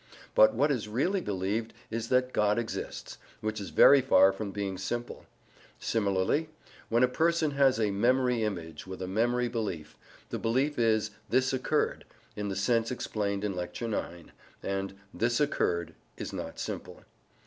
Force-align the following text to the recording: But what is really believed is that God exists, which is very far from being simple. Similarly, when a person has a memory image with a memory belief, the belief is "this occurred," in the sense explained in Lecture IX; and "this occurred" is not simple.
But 0.33 0.55
what 0.55 0.71
is 0.71 0.87
really 0.87 1.21
believed 1.21 1.73
is 1.91 2.09
that 2.09 2.33
God 2.33 2.57
exists, 2.57 3.19
which 3.39 3.61
is 3.61 3.69
very 3.69 4.01
far 4.01 4.31
from 4.33 4.49
being 4.49 4.79
simple. 4.79 5.27
Similarly, 5.77 6.49
when 6.89 7.03
a 7.03 7.07
person 7.07 7.51
has 7.51 7.79
a 7.79 7.91
memory 7.91 8.41
image 8.41 8.87
with 8.87 8.99
a 9.03 9.07
memory 9.07 9.47
belief, 9.47 9.95
the 10.31 10.39
belief 10.39 10.79
is 10.79 11.11
"this 11.29 11.53
occurred," 11.53 12.05
in 12.35 12.47
the 12.49 12.55
sense 12.55 12.89
explained 12.89 13.43
in 13.43 13.55
Lecture 13.55 13.93
IX; 13.95 14.31
and 14.63 14.95
"this 15.13 15.39
occurred" 15.39 15.93
is 16.17 16.33
not 16.33 16.57
simple. 16.57 17.03